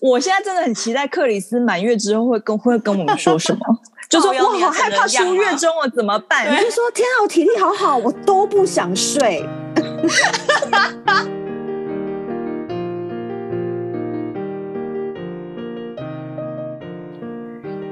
[0.00, 3.60] 我现在真的很期待克里斯满月之后会跟会跟我们说什么，
[4.08, 6.50] 就说我好害怕出月中了怎么办？
[6.50, 9.44] 你就说天啊，我体力好好，我都不想睡。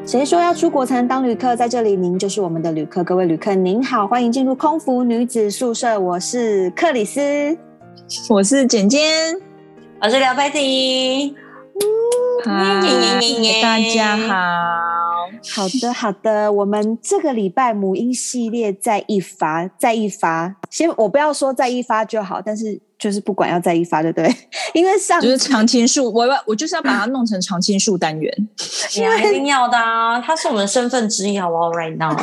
[0.06, 1.54] 谁说要出国才能当旅客？
[1.54, 3.04] 在这里，您就是我们的旅客。
[3.04, 6.00] 各位旅客，您好，欢迎进入空服女子宿舍。
[6.00, 7.54] 我是克里斯，
[8.30, 9.38] 我是简简，
[10.00, 11.36] 我是廖佩婷。
[12.44, 12.80] 嗨，
[13.60, 14.34] 大家好。
[15.54, 16.52] 好的，好的。
[16.52, 20.54] 我们这个礼拜母婴系列再一发，再一发。
[20.70, 24.32] 先，我不要说再一发就好，但是就是不管要再一发，对不对？
[24.72, 28.32] 因为上就是常青树，我我就是要把它弄成常青树单元。
[28.94, 31.70] 你一定要的啊，它是我们的身份之一，好不好？
[31.74, 32.16] Right now，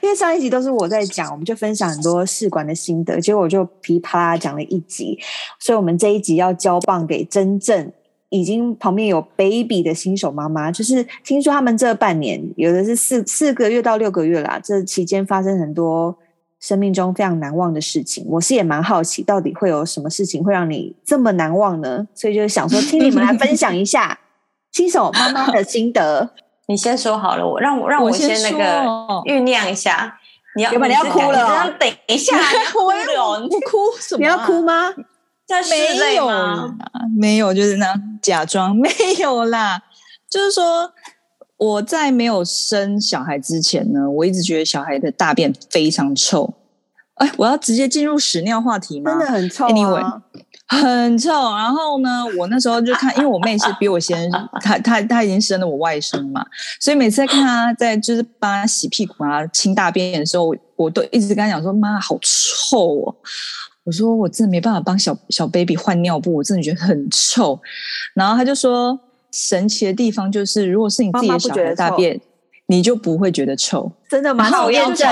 [0.00, 5.18] 因为上一集都是我在讲，我们就分享很多试管的心得，结果我就噼啪啦讲了一集，
[5.58, 7.92] 所以我们这一集要交棒给真正。
[8.34, 16.12] 已经旁边有 baby 的新手妈妈，就是听说他们这半年有的是四四个月到六个月啦，这期间发生很多
[16.58, 18.26] 生命中非常难忘的事情。
[18.28, 22.08] 我是也蛮好奇，到底会有什么事情会让你这么难忘呢？
[22.12, 24.18] 所以就想说，听你们来分享一下
[24.72, 26.30] 新手妈妈的心得。
[26.66, 28.82] 你先说好了，我让我让我先那个
[29.26, 30.18] 酝酿一下。
[30.56, 33.04] 你要，你 要哭了哦，等一下，我要
[33.60, 34.18] 哭什么？
[34.18, 34.92] 你要哭吗？
[35.70, 36.74] 没有，
[37.16, 38.88] 没有，就是那样假装 没
[39.20, 39.82] 有啦。
[40.30, 40.90] 就是说，
[41.56, 46.54] 我在没有生小孩之前呢，我一直觉得小孩的大便非常臭。
[47.16, 49.12] 哎，我要直接进入屎尿话题吗？
[49.12, 50.20] 真的很臭啊，Anyway，
[50.66, 51.30] 很臭。
[51.54, 54.28] 然后呢，我那时候就看，因为我妹是比我先，
[54.60, 56.44] 她她她已经生了我外甥嘛，
[56.80, 63.14] 所以每次在看她在就是帮她洗屁股啊、清大便的时候，我都一直跟她讲说：“妈，好臭哦。”
[63.84, 67.60] 我说我真的没办法帮小小 baby 换尿布，我真的觉得很臭。
[68.14, 68.98] 然后他就说，
[69.30, 72.18] 神奇的地方就是，如果是你自己的小孩大便，
[72.66, 73.92] 你就不会觉得臭。
[74.08, 74.44] 真的吗？
[74.44, 75.08] 好验证，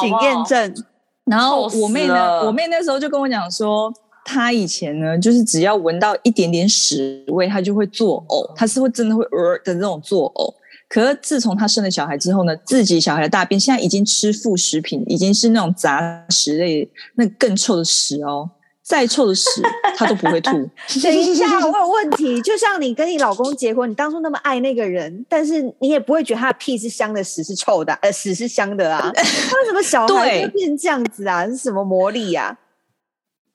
[0.00, 0.84] 请验证。
[1.24, 3.92] 然后我妹呢，我妹那时候就跟我讲说，
[4.24, 10.54] 她以前呢，就是只要闻到一点点屎味，她就会作呕，她是会真的会呃的那种作呕。
[10.88, 18.48] 可是自从他生了小孩之后呢，自己小孩的大便现在已经吃副食品，已经是那种杂食类，那更臭的屎哦，
[18.82, 19.48] 再臭的屎
[19.96, 20.52] 他都不会吐。
[21.02, 22.40] 等一下，我有问题。
[22.42, 29.10] 就像你跟你老公结婚，你当初那么爱那个人，但是你也不会觉得他的屁是香的，屎是臭的，呃，屎是香的啊？
[29.12, 31.44] 为什么小孩会变这样子啊？
[31.48, 32.56] 是什么魔力呀？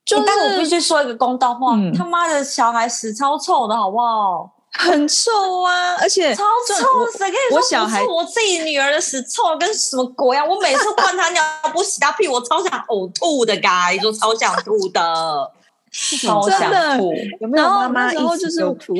[0.03, 4.57] 就是，但我必须说一个公道话，嗯，他妈的小孩屎超臭的，好不好？
[4.73, 7.11] 很臭啊，而且超臭！
[7.11, 10.43] 谁跟你说我小孩，我自己女儿的屎臭跟什么鬼啊？
[10.45, 11.43] 我每次换她尿
[11.73, 15.01] 不、洗她屁，我超想呕吐的，嘎，你说超想吐的，
[16.23, 17.13] 超想吐。
[17.41, 18.95] 有没有妈妈一起就吐？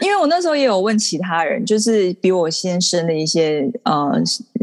[0.00, 4.12] 因为我那时候也有问其他人，就是比我先生的一些呃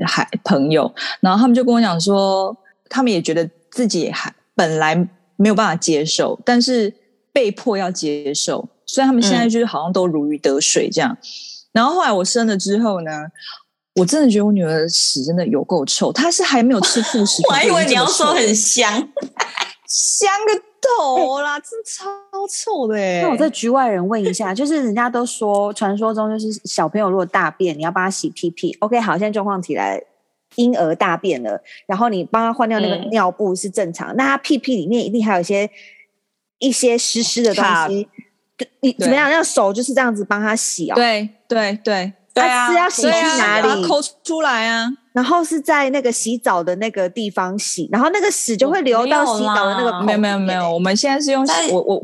[0.06, 2.56] 孩朋友，然后他们就跟我讲说，
[2.90, 4.94] 他们也觉得自己还本来
[5.38, 6.94] 没有办法接受，但是
[7.32, 8.68] 被迫要接受。
[8.88, 11.20] 所以他们现在就是好像都如鱼得水这样，嗯、
[11.74, 13.12] 然后后来我生了之后呢，
[13.96, 18.92] 我真的觉得我女儿的屎真的有够臭，她是还没有吃副食， 我还以为你要说很香，
[19.88, 22.06] 香个头啦，真超
[22.48, 23.22] 臭的哎！
[23.22, 28.76] 那我在局外人问一下，就是人家都说传说中就是小朋友如果大便，你要帮他洗屁屁。
[28.80, 30.02] OK，好，现在状况起来，
[30.56, 35.70] 婴儿大便了，然后你帮他换掉那个尿布是正常，嗯、那他屁屁里面一定还有一些
[36.60, 38.08] 一些湿湿的东西。
[38.82, 39.30] 你怎么样？
[39.30, 40.96] 让手就是这样子帮他洗哦。
[40.96, 42.70] 对对对对啊！
[42.70, 43.84] 是要洗去哪里？
[43.88, 44.88] 抠出来啊！
[45.14, 50.02] 然后是在那个洗澡的那个地方洗，然后那个屎就会流到洗澡的那个。
[50.02, 52.02] 没有没有没有，我们现在是用我我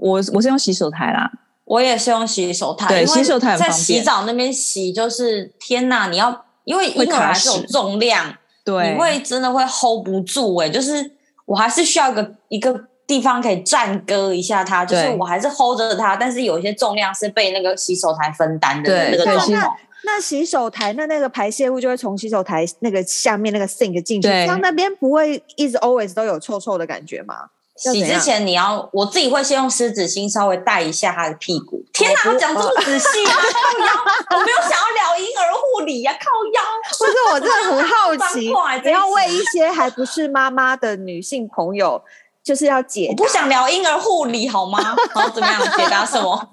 [0.00, 1.30] 我我是用洗手台啦。
[1.64, 2.88] 我也是用洗手台。
[2.88, 6.08] 对，洗手台在洗澡那边洗，就是天哪！
[6.08, 8.34] 你要因为婴儿还是有重量，
[8.64, 10.68] 对，你会真的会 hold 不住哎。
[10.68, 11.12] 就是
[11.46, 12.89] 我还是需要一个一个。
[13.10, 19.76] 地方可以暂搁一下它，就是我还是 hold 着它，但是有一些重量是被那个洗手台分担的那个状况。
[20.04, 27.34] 那洗手台那那个排泄物就会从洗手台那个下面那个 sink 进去，这样那边不会一直 always 都有臭臭的感觉吗？
[27.76, 31.82] 洗之前你要，我自己会先用湿纸巾稍微带一下他的屁股。
[31.92, 33.32] 天哪，我讲这么仔细啊！
[33.34, 36.62] 靠腰，我没有想要聊婴儿护理呀，靠腰。
[36.98, 38.52] 不是，我真的很好奇，
[38.84, 42.02] 你要为一些还不是妈妈的女性朋友。
[42.42, 44.78] 就是要解，我不想聊婴儿护理好吗？
[45.14, 45.60] 然后怎么样？
[45.76, 46.48] 解答什么？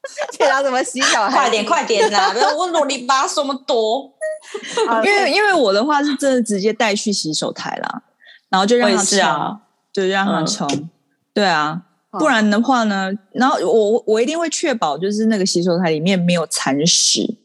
[0.32, 1.30] 解答怎么洗小孩？
[1.32, 2.30] 快点，快点啦！
[2.32, 4.10] 不要问啰里吧嗦那么多。
[5.04, 8.02] 因为因为我的话是真的直接带去洗手台啦，
[8.48, 9.60] 然后就让他冲，啊、
[9.92, 10.66] 就让他冲。
[10.72, 10.88] 嗯、
[11.34, 11.82] 对啊，
[12.12, 17.36] 不然的话呢，然后我我一定会确保就是那个洗手台里面没有残食。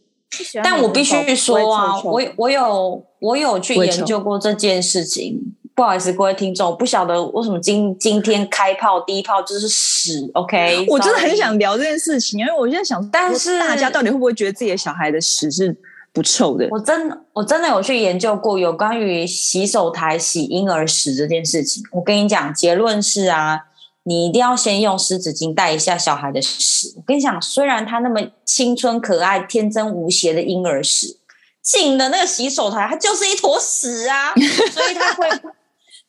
[0.64, 5.56] 但我必须说啊，我我有我有去研究过这件事情。
[5.76, 10.32] 不好意思，各位听众，我不晓得为什么今今天开炮第一炮就是屎。
[10.34, 15.76] OK，我真的很想聊这件事情，因为我现在想，但是大家到底会不会觉得自己的小孩的屎是
[16.14, 16.66] 不臭的？
[16.72, 21.84] 我真的我真的有去研究过有关于洗手台洗婴儿屎这件事情。
[21.92, 23.60] 我跟你讲，结论是啊，
[24.04, 26.94] 你一定要先用湿纸巾带一下小孩的屎。
[26.96, 31.18] 我跟你讲，虽然他那么青春可爱、天真无邪的婴儿屎，
[31.62, 34.34] 进的那个洗手台，它就是一坨屎啊，
[34.72, 35.30] 所以他会。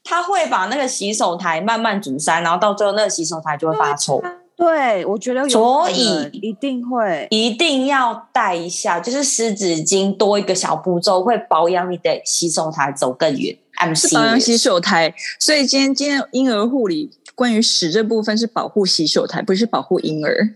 [0.06, 4.22] 他会把那个洗手台慢慢阻塞，然后到最后那个洗手台就会发臭。
[4.56, 13.54] 对，我觉得有，所以一定会，一定要带一下，就是湿纸巾多一个小步骤，会保养你的洗手台走更远。
[13.78, 20.54] I'm 是保养洗手台，所以今天今天婴儿护理关于屎这部分是保护洗手台，不是保护婴儿，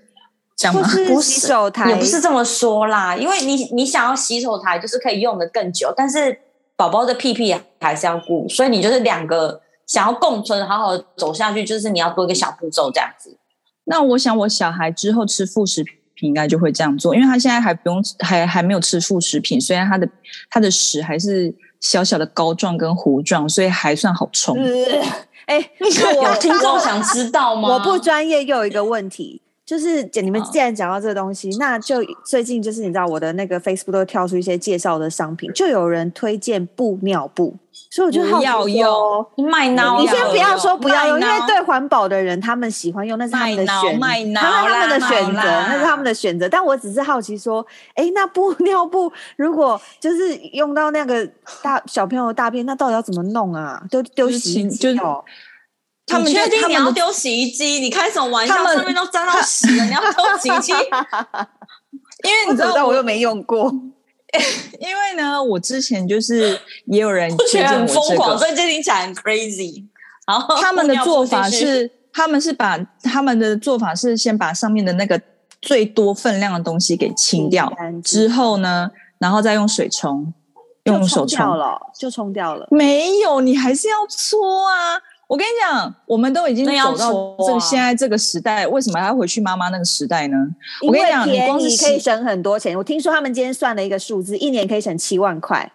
[0.56, 0.88] 这样吗？
[1.08, 6.38] 不是洗手台，也不是这么说啦，因为你你想要洗手台就是可以用的更久，但是。
[6.80, 13.36] 宝宝的屁屁还是要顾，所以你就是两个想要共存，好好走下去，就是你要多一个小步骤这样子。
[13.84, 20.08] 那我想我小孩之后吃副食品应该就会这样做，因为他现在还不用，还还没有吃副食品，虽然他的
[20.48, 24.56] 他的屎还是小小的膏状跟糊状，所以还算好冲。
[25.44, 27.74] 哎、有听众想知道吗？
[27.74, 29.42] 我不专业又有一个问题。
[29.70, 37.54] 就是你们既然讲到这个东西，那就最近就是你知道我的那个 Facebook 都跳出一些介绍的商品，就有人推荐布尿布，
[37.88, 40.00] 所以我就好要用卖脑。
[40.00, 44.00] 你先不要说不要用，因为对环保的人他们喜欢用，那是他们的选，
[44.32, 46.48] 那是他们的选择，那是他们的选择。
[46.48, 47.64] 但我只是好奇说，
[47.94, 51.24] 哎，那布 尿布如果就是用到那个
[51.62, 53.80] 大小朋友的大便，那到底要怎么弄啊？
[53.88, 55.24] 丢丢洗衣机哦。
[56.10, 57.78] 他们确定你要丢洗衣机？
[57.80, 58.54] 你开什么玩笑？
[58.54, 60.72] 上面都沾到屎了， 你要丢洗衣机？
[62.22, 63.72] 因为你知道我，我又没用过。
[64.78, 69.84] 因为呢，我之前就是也有人觉得很疯狂，所以这听起来很 crazy。
[70.26, 75.20] 然后他们的做法是，他们是把他们的做法是先把上面的那个
[75.60, 77.72] 最多分量的东西给清掉，
[78.04, 80.32] 之后呢，然后再用水冲，
[80.84, 82.68] 用手冲了，就冲掉了。
[82.70, 85.00] 没有，你还是要搓啊。
[85.30, 90.36] 我跟你讲，我们都已经走到这个现在这个时代，为什么还要回去妈妈那个时代呢？
[90.84, 92.76] 我跟你讲，你光是可以省很多钱。
[92.76, 95.70] 我听说他们今天算了一个数字，一年可以省七万块。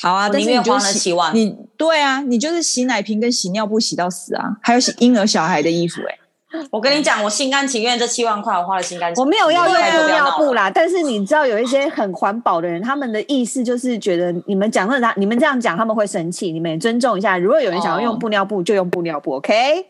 [0.00, 6.20] 好啊，但是你就洗你对啊，你就是洗奶瓶跟洗尿布洗到死啊，还有洗婴儿小孩的衣服哎、欸。
[6.72, 9.26] 我跟你讲，我心甘情愿这七万块，我花了心甘情愿。
[9.26, 17.36] 我没有要用布尿布啦，但是你知道有一些很环保的人，他们的意思就是觉得你们讲的他，你们这样讲他们会生气，你们也尊重一下。
[17.36, 19.86] 如果有人想要用布尿布，就用布尿布，OK？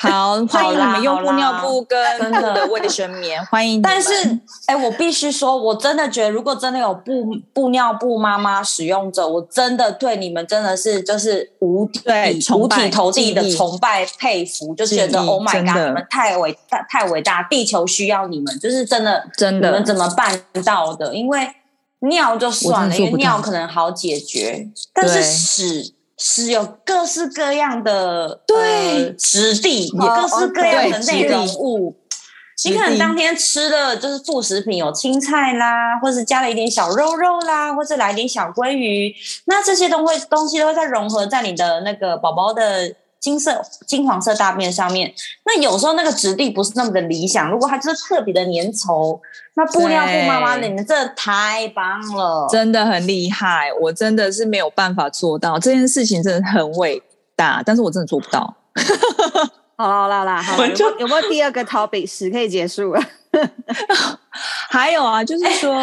[0.00, 3.82] 好，欢迎你们用布尿布跟真的卫生棉， 欢迎。
[3.82, 4.12] 但是，
[4.66, 12.00] 哎、欸，我必须说，我真的觉得，如果真的有布布尿布妈妈使用者，我真的对你们真的是就是五体
[12.54, 21.12] 五体投地的崇拜佩服，就觉得 Oh my God，你们太伟大太伟大，地球需要你们，就是真的真的，你们怎么办到的？
[21.12, 21.50] 因为
[22.08, 25.97] 尿就算了，因为尿可能好解决，但是屎。
[26.18, 31.96] 是有各式各样的对质地，有各式各样的内容物。
[32.64, 42.94] 你可能当天吃的就是副食品，有青菜啦，或是加了一点小肉肉啦，或是来一点小鲑鱼，那这些东会东西都会再融合在你的那个宝宝的。
[43.20, 45.12] 金色、金黄色大便上面，
[45.44, 47.50] 那有时候那个质地不是那么的理想。
[47.50, 49.18] 如果它就是特别的粘稠，
[49.54, 53.70] 那布料布妈妈，你们真的太棒了，真的很厉害。
[53.80, 57.02] 我真的是没有办法做到这件事情，真的很伟
[57.34, 58.54] 大，但是我真的做不到。
[59.76, 63.02] 好 啦好啦，好啦，好啦，有没有，有没有第二个 topic 是可以结束了？
[64.70, 65.74] 还有啊，就是说，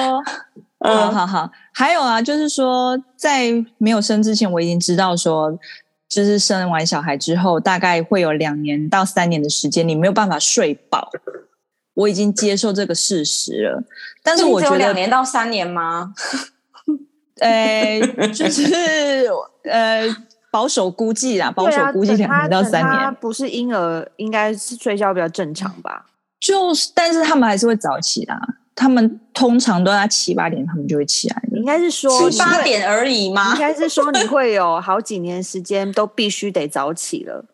[0.80, 5.60] 欸、好好好，还有啊，就是说，在没有生之前，我已经知道说。
[6.08, 11.12] 就是生完小孩之后，大概会有两年到三年的时间，你没有办法睡饱。
[11.96, 13.84] 我已经接受这个事实了，
[14.22, 16.14] 但是我觉得两年到三年吗？
[17.40, 18.00] 呃，
[18.34, 19.30] 就是
[19.64, 20.04] 呃，
[20.52, 22.92] 保守估计啦，保守估计两年到三年。
[23.00, 26.06] 他不是婴儿，应该是睡觉比较正常吧？
[26.40, 28.40] 就是，但是他们还是会早起啦。
[28.76, 31.58] 他们通常都在七八点，他们就会起来的。
[31.58, 33.54] 应该是说七八点而已吗？
[33.54, 37.46] 应该是说你会有好几年时间都必须得早起了，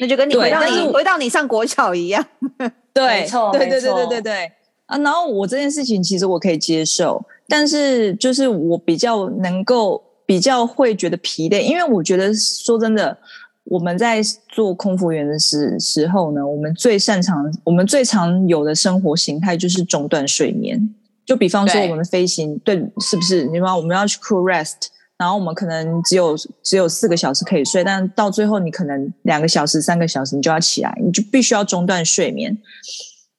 [0.00, 2.24] 那就跟你回到你回到你上国小一样。
[2.92, 4.52] 对，没错，对对对对对对
[4.86, 4.98] 啊！
[4.98, 13.16] 然后我这件事情其实我可以接受，但是就是我比较能够比较会觉得疲累，因为我觉得说真的，
[13.70, 20.94] 我们在做空服员的时时候呢，我们最擅长、我们最常有的生活形态就是中断睡眠。
[21.26, 23.44] 就比方说，我们飞行，对，对，是不是？
[23.44, 32.56] 你说我们要去 crew rest，然后我们可能只有只有四个小时可以睡，但到最后你可能两个小时、三个小时你就要起来，你就必须要中断睡眠。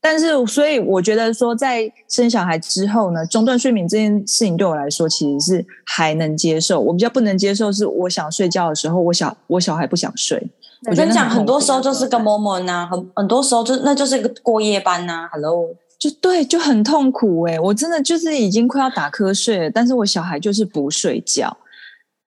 [0.01, 6.79] 但是，所以我觉得说，在生小孩之后呢，中断睡眠这件事情对我来说其实是还能接受。
[6.79, 10.41] 我比较不能接受是，我想睡觉的时候，我小我小孩不想睡。
[10.89, 15.29] 我跟你讲，很多时候就是个 moment 呐，很很多时候就那就是一个过夜班呐、啊。
[15.33, 21.57] Hello，就对，就很痛苦哎、欸，我真的就是已经快要打瞌睡了，但是我小孩就是不睡觉，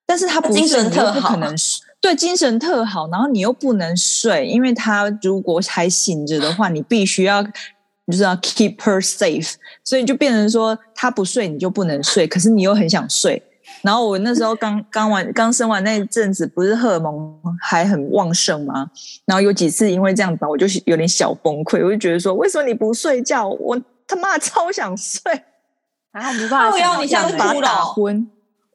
[0.07, 1.81] 但是他不睡，精神特好，不可能睡。
[2.03, 9.55] 对，精神特好，然后你又不能睡，因为他如果还醒着的话，你必须要就是要 keep her safe，
[9.85, 13.41] 所以就变成说他不睡你就不能睡，可是你又很想睡。
[13.83, 18.91] 然后我那时候刚刚完刚生完那一阵子，不是荷尔蒙还很旺盛吗？
[19.25, 23.49] 然后有几次因为这样子，我就有点小崩溃，我就觉得说，为什么你不睡觉？
[23.49, 25.23] 我他妈超想睡，
[26.13, 27.63] 然后没办法，我要你现在哭了。
[27.63, 28.29] 打昏。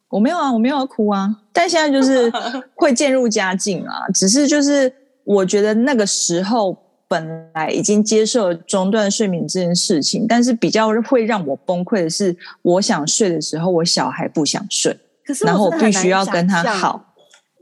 [0.10, 2.32] 我没有啊，我没有要哭啊，但现在就是
[2.76, 4.08] 会渐入佳境啊。
[4.14, 4.92] 只是就是
[5.24, 6.78] 我觉得那个时候
[7.10, 17.14] 本来已经接受了中断睡眠这件事情，但是比较会让我崩溃的是，我想睡的时候，我小孩不想睡，可是然后我必须要跟他好，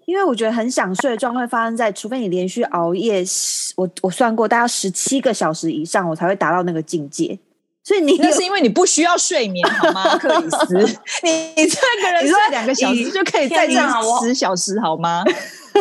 [0.05, 3.23] 因为我觉得很想睡的状况会发生在，除非你连续熬夜，
[3.75, 7.39] 我我算过大概十七个小时以上，我才会达到那个境界。
[7.85, 10.99] 所以你那是因为你不需要睡眠好吗，克里斯？
[11.21, 15.23] 你 你这个人睡两个小时就可以再这样十小时好吗？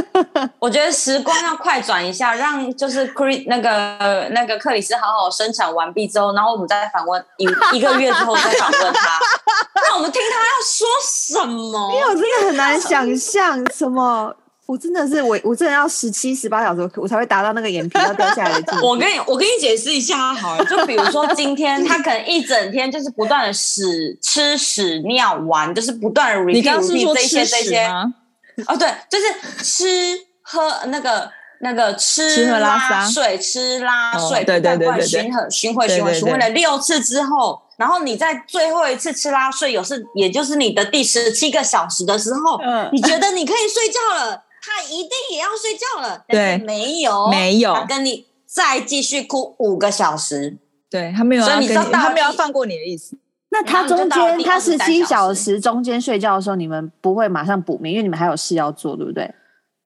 [0.58, 7.44] 我觉得时光要快转一下，让就是克里那个那个克里斯好好生产完毕之后，然后我们再访问一
[7.76, 9.18] 一个月之后再访问他，
[9.88, 11.90] 那我们听他要说什么？
[11.94, 14.34] 因为我真的很难想象什么。
[14.66, 18.74] 我真的是我，我真的要十七、十八小时，我才会达到那个眼皮要掉下来的。
[18.82, 27.84] 我跟你，我跟你解释一下好了，就比如说今天他可能一整天就是不断的屎、吃屎、尿、玩，就是不断的 repeat 你刚刚是说这些这些。
[28.66, 31.28] 哦，对，就是吃喝那个
[31.60, 44.44] 那个吃、喝拉撒睡、吃拉睡，哦、对对对对，循环循环循环循环了六次之后，然后你在最后一次吃拉睡，有是也就是你的第十七个小时的时候，嗯，你觉得你可以睡觉了。
[44.64, 50.56] 他一定也要睡觉了，对，没有，没有，他跟你再继续哭五个小时，
[50.88, 53.18] 对，他没有，所以你知道他没有放过你的意思。
[53.50, 59.32] 那他中间他十七小时中间睡觉的时候，你们不会马上补眠，因为你们还有事要做，对不对？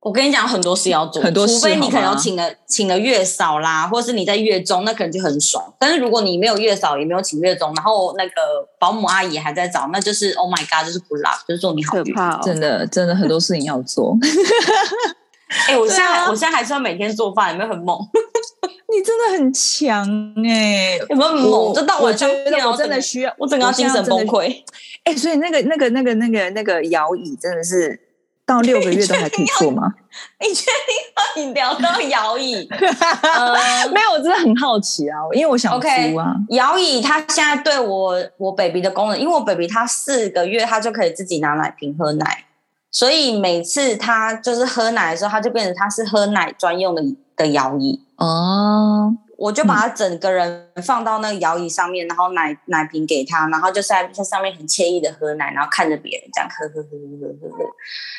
[0.08, 5.62] 我跟你讲，很多事要做，很多事，除非你可能有请了请了月嫂啦，或者是你在月中，那可能就很爽。
[5.78, 8.32] 但是如果你没有月嫂，也没有请月中，然后那个
[8.78, 12.04] 保姆阿姨还在找，那就是 Oh my God，就是 good luck，就是祝你好运。
[12.04, 14.16] 可怕哦，真的真的很多事情要做。
[15.68, 17.98] 哎、欸，我现在、啊、我现在还是要每天做饭，有没有很猛？
[18.90, 21.74] 你真的很强哎、欸， 有没有猛？
[21.74, 24.62] 就到我觉得我真的需要，我整个精神崩溃。
[25.04, 28.07] 哎、欸，所以那个那个那个那个那个摇椅真的是。
[28.48, 29.92] 到六个月都还可以做吗？
[30.40, 32.66] 你确定要你聊到摇椅？
[32.72, 33.52] 呃、
[33.92, 35.86] 没有，我真的很好奇啊，因为我想租
[36.16, 36.34] 啊。
[36.48, 42.44] 摇、okay, 椅它现在对我我 baby 的功能，因为我 baby 他四个月他就可以自己拿奶瓶喝奶，
[42.90, 47.02] 所以每次他就是喝奶的时候，他就变成他是喝奶专用的
[47.36, 49.14] 的摇椅哦。
[49.38, 57.64] 我就把他整个人放到那个摇椅上面，嗯、然后奶奶瓶给他，然后就在在上面很惬意的喝奶，然后看着别人这样喝喝喝喝喝喝喝，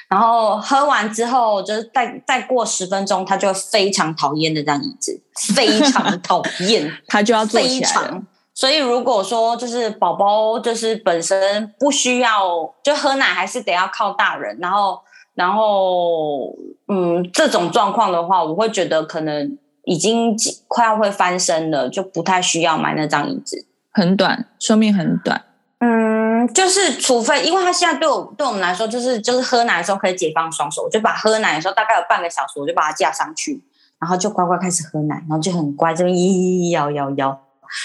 [0.07, 5.21] 然后喝完之后，就是再再过十分钟，他就非常讨厌的这样椅子，
[5.53, 8.21] 非常讨厌， 他就要坐起来。
[8.53, 15.01] 所以如果说就是宝宝就是本身不需要就喝奶，还是得要靠大人，然后
[15.33, 16.55] 然后
[16.87, 19.57] 嗯这种状况的话，我会觉得可能。
[19.89, 20.35] 已经
[20.67, 23.65] 快要会翻身了，就不太需要买那张椅子。
[23.91, 25.41] 很短，寿命很短。
[25.79, 33.59] 嗯，就是除非，因为他现在对我对我们来说，就是就是喝奶的时候可以解放双手，我就把喝奶的时候大概有半个小时，我就把它架上去，
[33.99, 37.39] 然后就乖乖开始喝奶，然后就很乖，这边摇摇摇摇，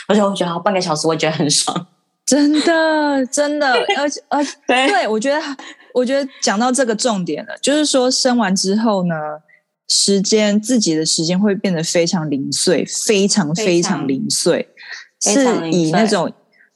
[0.09, 1.87] 而且我觉得半个小时我觉得很爽，
[2.27, 5.41] 真的真的，而且而对，对我觉得
[5.95, 9.15] 我觉得讲到这个重点了，就是说生完之后呢。
[9.87, 14.67] 时间自己的时间会变得非常零碎，非常非常零碎，
[15.21, 16.33] 是以那种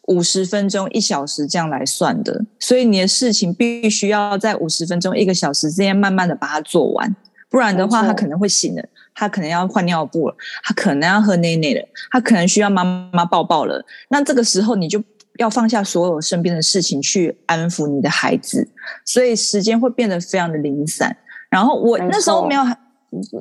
[0.08, 2.44] 五十分钟、一小时这样来算的。
[2.58, 7.16] 所以你的事情必须要在五十分钟、一个小时之间慢慢的把它做完，
[7.48, 8.82] 不然的话，他可能会醒了，
[9.14, 13.82] 他可能要换尿布了，他可能要喝奶奶了，他可能需要妈妈抱抱了。
[14.10, 15.02] 那这个时候你就
[15.38, 18.68] 要放下所有身边的事情去安抚你的孩子，
[19.06, 21.16] 所以时间会变得非常的零散。
[21.48, 22.62] 然后我那时候没有。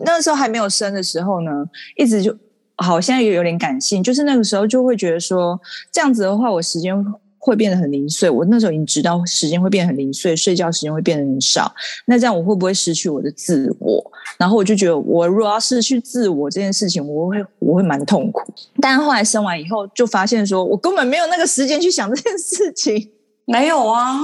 [0.03, 1.51] 那时候还没有生的时候呢，
[1.95, 2.35] 一直就
[2.77, 5.59] 好，现在也有点感性，就是那个时候就会觉得说，
[5.91, 6.95] 这样子的话，我时间
[7.39, 8.29] 会变得很零碎。
[8.29, 11.73] 我那时候已经知道时间会变得很零碎，睡觉时间会变得很少。
[12.05, 14.03] 那这样我会不会失去我的自我？
[14.37, 18.53] 然后我就觉得，我如果要失去自我这件事情，我会我会蛮痛苦。
[18.81, 23.11] 但后来生完以后，就发现说我根本没有那个时间去想这件事情。
[23.45, 24.19] 没有啊，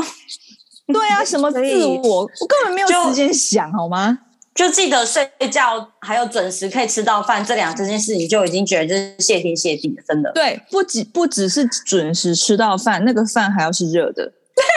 [0.88, 4.19] 对啊， 什么自我，我根本没有时间想，好吗？
[4.53, 10.31] 就记得睡觉，还有准时可以吃到饭，这两这件事情就已经觉得就是谢天谢地了，真的。
[10.33, 14.31] 对，不只不只是准时吃到饭，那个饭还要是热的。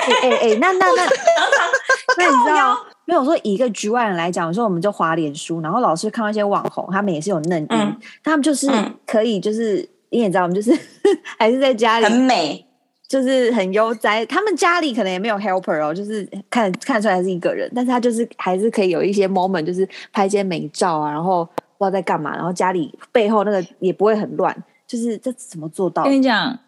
[0.07, 1.05] 哎哎哎，那那那，
[2.17, 2.77] 那你知道？
[3.05, 8.69] 没有说以一个局外人来讲，说我们就滑脸书，然后老师看到一些网红，他们也是有嫩音，嗯、他们就是
[9.07, 10.77] 可以，就是、嗯、你也知道，我们就是
[11.39, 12.67] 还是在家里很美。
[13.09, 26.05] 就是很悠哉，他们家里可能也没有 helper 哦，就是看看出来是一个人，但是他就是还是可以有一些 moment，就是拍一些美照啊，然后不知道在干嘛，然后家里背后那个也不会很乱，就是这怎么做到？
[26.05, 26.59] 跟你讲，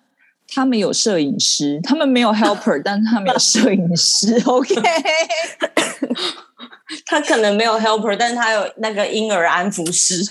[0.47, 4.75] 他们有摄影师，他们没有 helper， 但是他们有摄影师，OK。
[7.07, 10.15] 他可能没有 helper，但是他有那个婴儿安抚师。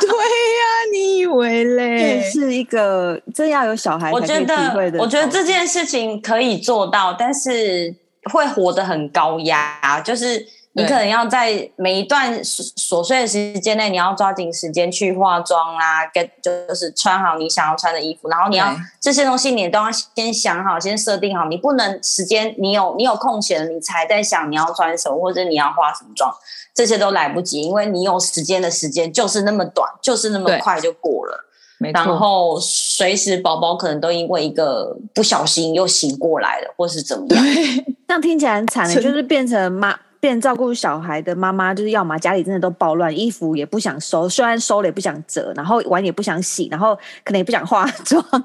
[0.00, 2.22] 对呀、啊，你以为嘞？
[2.30, 4.12] 是一个真要有小孩。
[4.12, 4.54] 我觉得，
[4.98, 7.94] 我觉得这件事情可以做到，但是
[8.32, 10.46] 会活得很高压，就是。
[10.74, 26.32] 你可能要在每一段琐碎的时间内，你要抓紧时间去化妆啦，跟就是穿好你想要穿的衣服，然后你要这些东西你都要先想好，先设定好，你不能时间你有你有空闲你才在想你要穿什么或者你要化什么妆，
[26.72, 31.44] 这些都来不及，因为你有时间的时间就是那么短，就是那么快就过了。
[31.92, 37.44] 然后随时宝宝可能都因为一个不小心又醒过来了，或是怎么样，
[38.06, 39.98] 这样听起来很惨的，就是变成妈。
[40.20, 48.20] 变照顾小孩的妈妈，就是要么家里真的都暴乱，衣服也不想收，虽然收了也不想折，然后碗也不想洗，然后可能也不想化妆，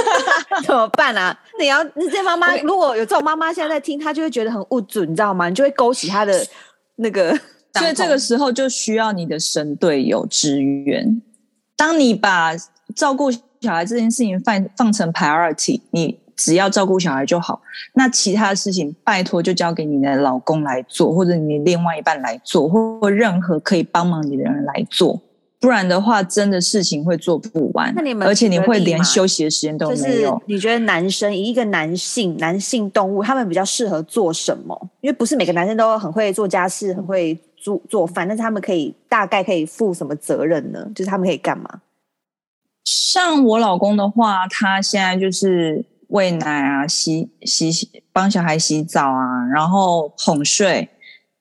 [0.64, 1.38] 怎么办啊？
[1.60, 5.48] 你要你这妈妈如果有这种妈妈现在在听，她就会觉得很无助，你知道吗？
[5.48, 6.46] 你就会勾起她的
[6.96, 7.38] 那个，
[7.74, 11.20] 所以这个时候就需要你的神队友支援。
[11.76, 12.52] 当你把
[12.96, 13.40] 照顾小
[13.74, 16.21] 孩这件事情放放成 priority，你。
[16.36, 17.60] 只要照顾小孩就好，
[17.94, 25.20] 那其他的事情拜托就交给你的老公来做，或者你另外一半来做，或任何可以帮忙你的人来做。
[25.60, 27.92] 不然的话，真的事情会做不完。
[27.94, 30.00] 那你们而且你会连休息的时间都没有。
[30.00, 34.76] 就是你觉得男生一个男性男性动物，他们比较适合做什么？
[35.00, 40.84] 因为不是每个男生都很会做家事，很会做做饭，但是他们可以大概可以负什么责任呢？
[40.96, 41.80] 就是他们可以干嘛？
[42.84, 45.84] 像我老公的话，他现在就是。
[46.12, 50.88] 喂奶啊，洗洗洗，帮小孩洗澡啊，然后哄睡。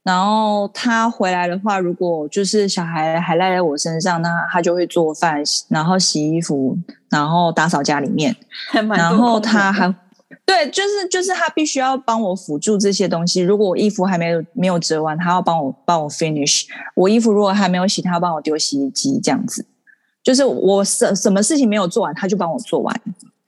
[0.03, 6.77] 然后他回来的话，如果就是小孩还赖在我身上，那他就会做饭，然后洗衣服，
[7.09, 8.33] 然后打扫家里面。
[8.71, 9.93] 然后他还
[10.45, 13.41] 对，就是就是他必须要帮我辅助这些东西。
[13.41, 16.63] 如果我衣服还没有没有折完，他要帮我帮我 finish。
[16.95, 19.65] 我衣服如果还没有洗，他要帮我丢洗衣机，这样子。
[20.23, 23.01] 就是我什什么事情没有做完，他就帮我做完。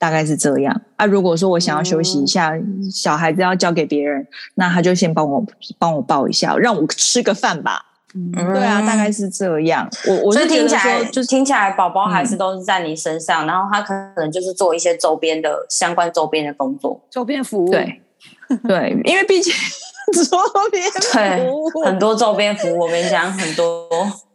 [0.04, 1.06] 大概是这样啊。
[1.06, 5.42] 如果说我想要休息一下，嗯、小孩子要交给别人，那他就先帮我
[5.80, 7.86] 帮我抱一下，让我吃个饭吧。
[8.14, 9.90] 嗯，对啊，大概是这样。
[10.06, 17.72] 我我是听起来就是听起来，宝宝还是都是在你身上，嗯、然后他可能就是做一些周边的相关周边的工作，周边服务。
[17.72, 18.02] 对
[18.68, 19.54] 对，因为毕竟
[20.30, 20.38] 周
[20.70, 23.88] 边服务很多周边服务，我跟你讲很多。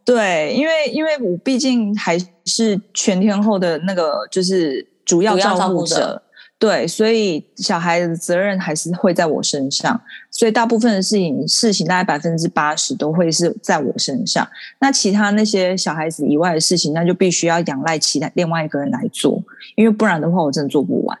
[0.03, 4.88] 对，因为因为我毕竟还是全天候的那个，就是。
[5.09, 6.21] 主要照顾者，
[6.59, 14.47] 对，所以小孩的责任还是会在我身上，所以大部分的事情事情大概百分之八十都会是在我身上。
[14.79, 19.41] 那其他那些小孩子以外的事情，那就必须要仰赖其他另外一个人来做，
[19.75, 21.17] 因为不然的话我真的做不完。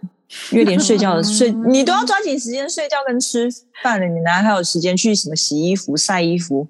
[0.51, 3.49] 因为连睡觉的睡 你都要抓紧时间睡觉跟吃
[3.81, 6.67] 饭了，你哪还有时间去什么洗衣服、晒衣服，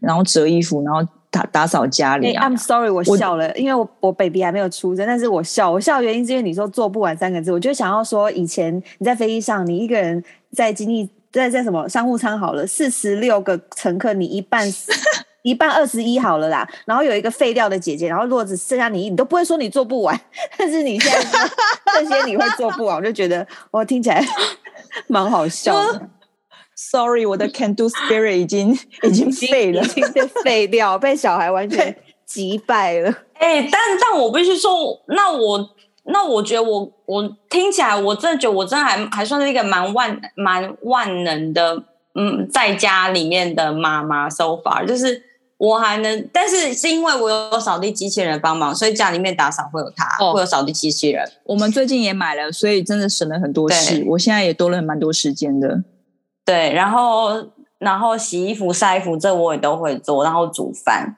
[0.00, 1.06] 然后折衣服，然后。
[1.36, 10.22] 打打扫家里啊！I'm sorry，我笑了，因为我我 baby 还没有出生，但是我笑，我笑的原因是因为你说做不完三个字，我就想要说，以前你在飞机上，你一个人
[10.52, 14.66] 在经历在在什么商务舱好了，四十六个乘客，你一半
[15.42, 20.18] 一半二十一好了啦，然后有一个废掉的姐姐，然后如果只剩下你，你都不会说你做不完，
[20.56, 21.50] 但是你现在
[22.00, 24.24] 这些你会做不完，我就觉得我听起来
[25.06, 26.08] 蛮好笑的。
[26.78, 33.10] Sorry，我的 can do spirit 已经已经废了，已经被废掉， 被小孩完全击败了。
[33.34, 35.70] 哎、欸，但但我必须说，那我
[36.04, 41.82] 那我觉得我我听起来，我真的觉得我真的还还算是一个蛮万蛮万能的，
[42.14, 45.22] 嗯，在家里面的妈妈 so far，就是
[45.56, 51.26] 我还能，但是是因为我有扫地机器人帮忙，所以家里面打扫会有他，哦、会有扫地机器人。
[51.44, 54.04] 我们最近也买了，所以真的省了很多事。
[54.08, 55.82] 我现在也多了蛮多时间的。
[56.46, 57.32] 对，然后
[57.78, 61.14] 然后洗衣服、晒衣服，这我也都会做，然后煮饭。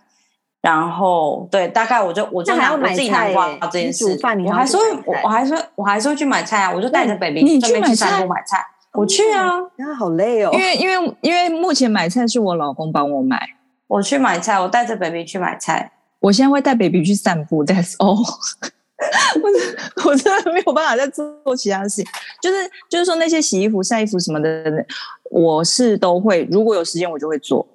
[0.60, 13.40] 然后对，大概我就我就拿我自己南瓜这件事，煮饭我还说我我还说我还说去买菜啊，我就带着 baby 你去买菜，买菜，我去啊，那好累哦，因为因为因为目前买菜是我老公帮我买，
[13.86, 18.20] 我去买菜，我带着 baby 去买菜，我现在会带 baby 去散步，That's all，
[20.04, 22.06] 我我真的没有办法再做其他事情，
[22.42, 24.84] 就是就是说那些洗衣服、晒衣服什么的，
[25.30, 27.66] 我是都会，如果有时间我就会做，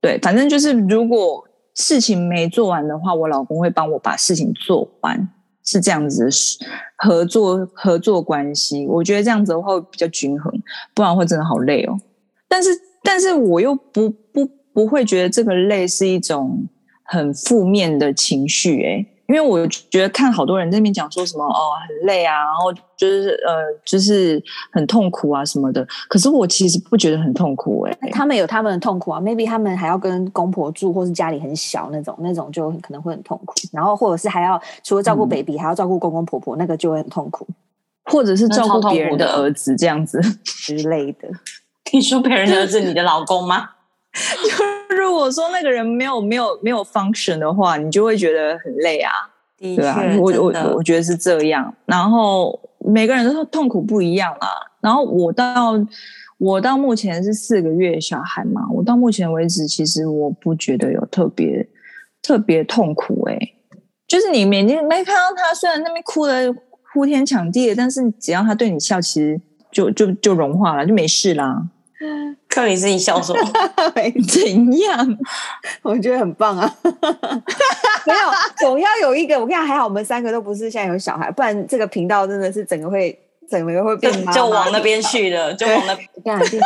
[0.00, 1.46] 对，反正就是如果。
[1.74, 5.26] 事情没做完的话，我老公会帮我把事情做完，
[5.64, 6.30] 是这样子的
[6.98, 8.86] 合作合作关系。
[8.86, 10.52] 我觉得这样子的话会比较均衡，
[10.94, 11.98] 不然会真的好累哦。
[12.46, 12.68] 但是，
[13.02, 16.68] 但是我又不不不会觉得这个累是一种
[17.04, 19.06] 很负面的情绪，诶。
[19.26, 25.86] 因为我觉得看好多人在那边讲说什么哦很累啊，然后就是呃就是很痛苦啊什么的。
[26.08, 28.10] 可是我其实不觉得很痛苦哎、欸。
[28.10, 33.54] 他们有他们的痛苦啊，maybe 他们还要跟公婆住，或是家里很小那种，那种就可能会很痛苦。
[33.72, 37.46] 然后或者是还要除了照顾 baby，、嗯、还要照顾公公婆婆，那个就会很痛苦。
[38.06, 41.28] 或者是照顾别人的儿子这样子之类的。
[41.92, 43.70] 你说别人的儿子，你的老公吗？
[44.88, 49.10] 就如果说那个人没有没有没有 function 的话，你就会觉得很累啊。
[49.58, 51.72] 对啊，我我我觉得是这样。
[51.86, 54.48] 然后每个人都痛苦不一样啊。
[54.80, 55.72] 然后我到
[56.38, 61.66] 我到目前是四个月小孩嘛，我到目前为止其实我不觉得有特别
[62.20, 63.54] 特别痛苦哎、欸。
[64.08, 66.54] 就是你每天没看到他，虽然那边哭的
[66.92, 71.62] 呼天抢地的，但是只要他对你笑，其实就就就融化了，就没事啦。
[72.48, 73.52] 克里斯，你笑什么？
[74.28, 75.18] 怎样？
[75.82, 76.74] 我觉得很棒啊！
[78.04, 78.20] 没有，
[78.58, 79.34] 总要有一个。
[79.34, 83.18] 我跟你讲，还好我们三个都不是现在有小孩，不然这个频道真的是整个会
[83.50, 86.60] 整个会变就往那边去了，就往那边。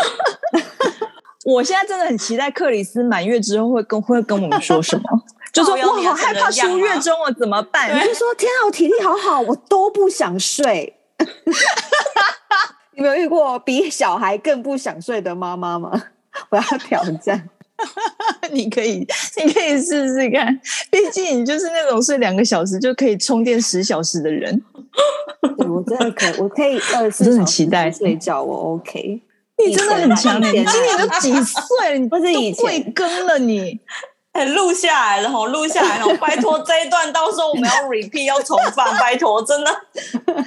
[1.44, 5.05] 我现在真的很期待克里斯满月之后会跟会跟我们说什么，
[5.53, 7.94] 就说我好害怕出月中我怎么办？
[7.94, 10.96] 你就说天啊，我体力好好，我都不想睡。
[12.97, 15.91] 你有没有遇过比小孩更不想睡的妈妈吗？
[16.51, 17.49] 我要挑战，
[18.51, 19.07] 你可以，
[19.45, 20.59] 你可以试试看。
[20.91, 24.63] 毕竟你就是那种睡两个小时就可以充电十小时的人。
[25.69, 29.21] 我真的可，我可以二十四小时很期待睡觉，我 OK。
[29.65, 31.99] 你真的很强，你今年都几岁？
[31.99, 33.79] 你不是已经会更了你？
[34.44, 39.70] 录下来了，吼，录下来了，拜托这一段到时候我们要 repeat 要重放，拜托，真的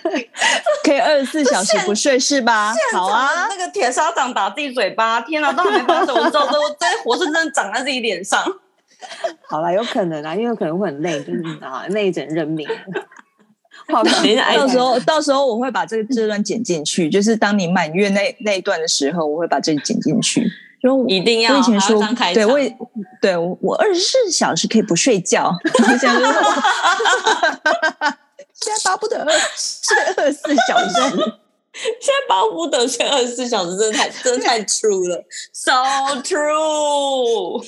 [0.84, 2.74] 可以二十四小时不睡是吧？
[2.94, 8.44] 好啊，那个铁砂掌打自己嘴巴，天哪，都还没发生，我知道这这活生生长在自己脸上。
[9.48, 12.68] 好了，有可能啊，因为可能会很累，就是啊，累整认命。
[13.88, 20.46] 好，到时候到时候我会把这个这段剪进去，就是当你满月那那一段的时候，我会把这个剪进去。
[20.82, 22.02] 就一定要，我以前说，
[22.34, 22.58] 对我
[23.22, 25.54] 对我二十四小时可以不睡觉，
[28.62, 30.94] 现在巴不得睡二十四小时，
[31.74, 35.74] 现在巴不得睡二十四小时，真的太真的太 true 了，so
[36.24, 37.66] true。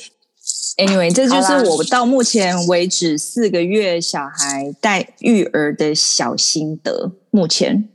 [0.77, 7.11] Anyway，这就是我到目前为止四个月小孩带育儿的小心得。
[7.29, 7.87] 目前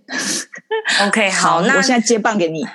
[1.06, 2.66] ，OK，好，那我现在接棒给你。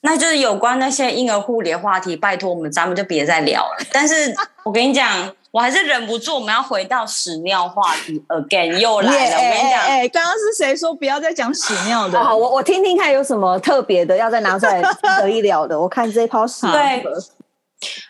[0.00, 3.76] 那就是有关那些婴儿护理的话题，拜托我们，咱们就别再聊了。
[3.92, 4.32] 但是
[4.64, 9.36] 我跟你讲，我还是忍不住，我们要回到屎尿话题 again，又来了。
[9.36, 12.22] Yeah, 我跟你讲，哎、欸，刚刚是谁说不要再讲屎尿的？
[12.22, 14.80] 好，我我听听看有什么特别的要再拿出来
[15.20, 15.78] 可以聊的。
[15.78, 16.66] 我看这一泡屎。
[16.70, 17.04] 对，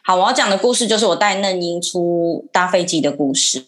[0.05, 3.65] 好，我要讲的故事就是我带嫩婴出搭飞机的故事。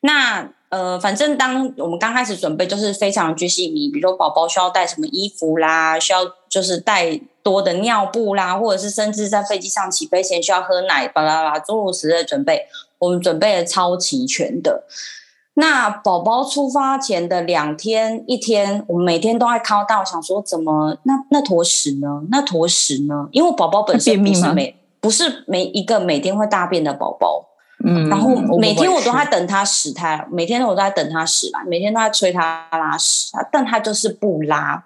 [0.00, 0.50] 那。
[0.70, 6.18] 呃，反正当我们刚开始准备，就是非常巨细靡遗，比如说宝宝需要带什么衣服啦，需要
[6.50, 12.66] 就是带多的尿布啦，或者是甚至在飞机上起飞前需要喝奶，巴拉巴拉诸如此类的准备，
[12.98, 14.84] 我们准备的超齐全的。
[15.54, 22.22] 那宝宝出发前的两天一天，我们每天都在靠到想说，怎么那那坨屎呢？
[22.30, 23.28] 那坨屎呢？
[23.32, 27.46] 因为宝宝本身不是每不是每一个每天会大便的宝宝。
[27.84, 34.84] 嗯，然后每天我都在等他屎，他每天我都在等他屎来，每天都在催他拉屎，但他就是不拉。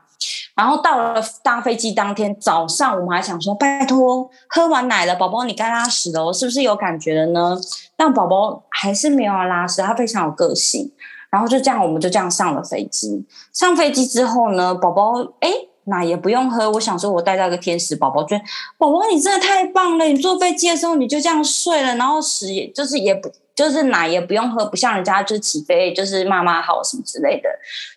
[0.54, 7.58] 然后到了搭飞机当天早上，我们还想说，拜托，喝完奶了，宝宝你该拉屎了，我是不是有感觉了呢？
[7.96, 10.92] 但宝宝还是没有拉屎，他非常有个性。
[11.30, 13.26] 然后就这样，我们就这样上了飞机。
[13.54, 15.50] 上飞机之后呢，宝宝哎
[15.85, 16.70] 奶也不用喝。
[16.70, 18.44] 我想说，我带到一个天使宝宝，觉得
[18.76, 20.04] 宝宝你真的太棒了。
[20.04, 27.48] 你坐飞机的时候你就这样睡了，然后屎也就是也不就是奶也不用喝，不像人家就起飞就是妈妈好什么之类的，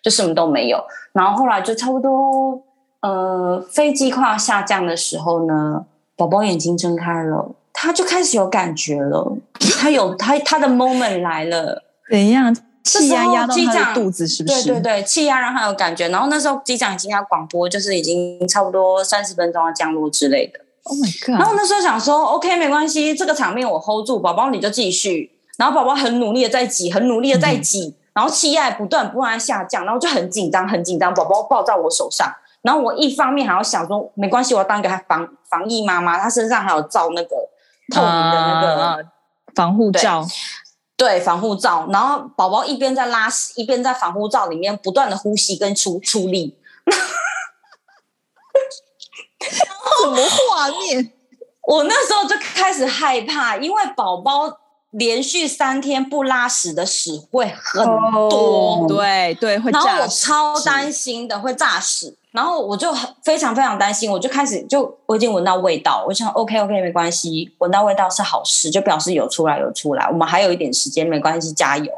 [0.02, 0.78] 就什么都没有。
[1.12, 2.62] 然后后来就差不多
[3.00, 5.84] 呃飞机快要下降的时候呢，
[6.16, 9.36] 宝宝眼睛睁开了，他就开始有感觉了，
[9.80, 12.56] 他有他他的 moment 来了，怎样？
[12.86, 14.62] 气压压到他的肚子是不是？
[14.62, 16.08] 对对对，气压让他有感觉。
[16.10, 20.60] 然后那时候机长已经要广播，就是已经差不多三十分钟要降落之类的。
[20.84, 21.30] Oh my god！
[21.30, 25.35] 然后那时候想说，OK，没关系，这个场面我 hold 住，宝宝你就继续。
[25.56, 31.12] 然后宝宝很努力的在挤，很努力的在挤，嗯、然后气压不断不断下降，然后就很紧张，很紧张。
[31.14, 32.30] 宝宝抱在我手上，
[32.62, 37.36] 然后我一方面还要想说，没关系，我要当一个防防疫妈妈，她身上还有罩那个
[37.94, 39.06] 透明的那个、uh,
[39.54, 40.26] 防护罩。
[40.96, 46.58] 对，防护罩，然后宝宝一边在拉屎，一边在防护罩里面不断的呼吸跟出出力。
[50.02, 51.12] 什么画面？
[51.66, 54.48] 我那时候就开始害怕，因为宝宝
[54.98, 57.84] 连续三天不拉屎的屎会很
[58.28, 59.70] 多，哦、对对，会。
[59.70, 62.16] 然后我超担心的会炸屎。
[62.32, 71.90] 然后我就很非常非常担心，我就开始就我已经闻到味道，我想 OK OK 没关系，闻到味道是好事，就表示有出来有出来，我们还有一点时间，没关系，加油。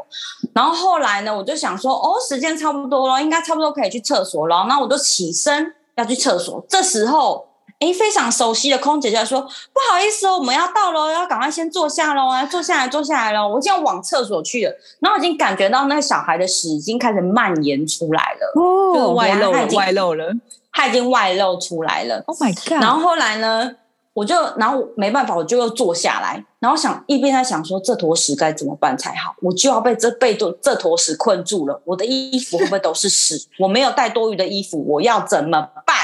[0.53, 4.65] 然后后来呢，我就想说，哦，时间差不多了，应该差不多可以去厕所了。
[4.69, 7.48] 然后我就起身要去厕所，这时候。
[7.81, 9.41] 哎，非常熟悉的空姐就说
[9.73, 20.33] ：“不好意思哦，我们要到了，要赶快先坐下喽，要坐下来，坐下来喽。”我现在往厕所去了，然后已经感觉到那个小孩的屎已经开始蔓延出来了，哦，就外露了，外露了，
[20.73, 22.21] 他已经外露出来了。
[22.27, 22.83] Oh my god！
[22.83, 23.71] 然后后来呢，
[24.12, 33.47] 我就然后没办法，我就又坐下来，然后想一边在想说这坨屎该怎么办才好，我就要被这被这这坨屎困住了，我的衣服会不会都是屎？
[33.61, 35.97] 我没有带多余的衣服，我要怎么办？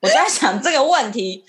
[0.00, 1.44] 我在想这个问题，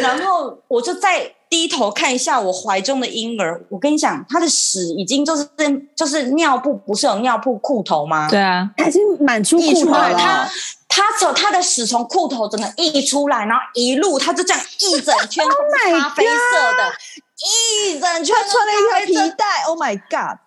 [0.00, 3.64] 然后我就再低头看一下我怀中的婴儿。
[3.68, 5.48] 我跟你讲，他的屎已经就是
[5.94, 8.28] 就是尿布，不是有尿布裤头吗？
[8.28, 10.14] 对啊，他已经满出裤头了。
[10.16, 10.48] 他
[10.88, 15.44] 他从他的屎从裤头整个溢出来，然后一路他就这样一整圈
[16.00, 16.32] 咖啡色
[16.78, 16.92] 的，
[17.36, 19.64] 一整圈穿了一条皮带。
[19.66, 20.38] Oh my god！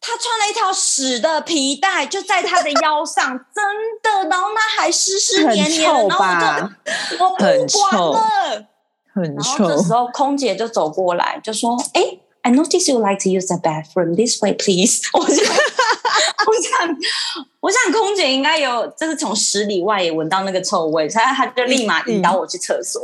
[0.00, 3.64] 他穿了一条屎的皮带，就在他的腰上， 真
[4.02, 6.68] 的，然后那还湿湿黏黏的，然后
[7.10, 8.66] 就我不管了，
[9.12, 9.68] 很臭。
[9.68, 15.02] 然后这时候空姐就走过来，就说：“哎，I notice you like to use the bathroom this way, please。
[15.12, 15.44] ”我想，
[16.46, 16.96] 我想，
[17.60, 23.02] 我想空姐应该有，就是从十里外也闻到那个臭味，所以他就立马引导我去厕所。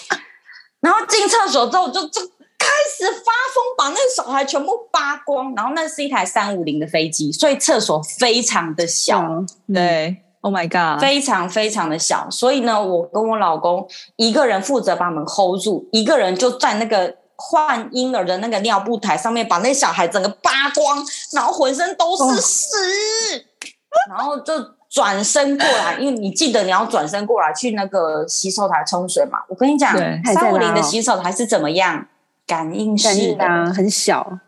[0.80, 2.20] 然后进厕所之后就就。
[2.60, 9.22] 开始发疯，把那个小孩全部扒光，然后那是一台三五零的飞机，所以厕所非常的小。
[9.22, 12.28] 嗯、对，Oh my God，非常非常的小。
[12.30, 22.76] 所以呢，我跟我老公一个人负责把门 hold 住，一个人就在那个换婴儿的那个尿布台上面，把那小孩整个扒光，然后浑身都是屎，
[23.38, 24.52] 哦、然后就
[24.90, 29.38] 转身过来，因为你记得你要转身过来去那个洗手台冲水嘛。
[29.48, 29.96] 我跟你讲，
[30.34, 32.06] 三五零的洗手台是怎么样？
[32.50, 34.40] 感应式的，很小，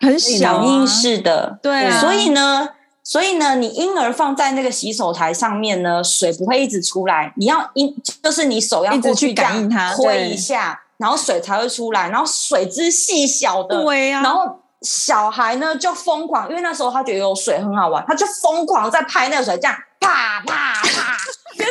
[0.00, 1.90] 很小，感应式的，对。
[2.00, 2.70] 所以呢，
[3.02, 7.34] 所以呢，你婴儿放在那个洗手台上面呢，水不会一直出来。
[7.36, 12.08] 你要一，就是你手要过去感应它，推一下，然后水才会出来。
[12.08, 14.22] 然后水之细小的，对呀。
[14.22, 21.18] 然后小孩呢就疯狂，因为那时候他觉得有水很好玩，他就疯狂在拍那个水，这样啪啪啪。
[21.56, 21.70] 就是，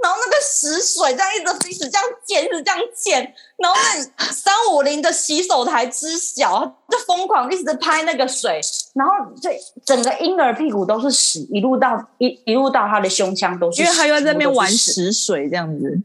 [0.00, 3.78] 然后那个死水这样一直一直这样溅，一直这样溅，然后
[4.18, 8.60] 那三五零的洗手台之小，就疯狂一直拍那个水，
[8.94, 9.50] 然后这
[9.84, 16.02] 整个婴儿屁股都是屎，一路到一一路到他的胸腔都是，因为他又在那边玩屎水这样子，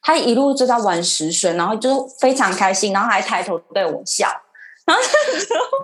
[0.00, 4.28] 他一路就在玩屎水，然后就非常开心，然后还抬头对我笑，
[4.86, 5.02] 然后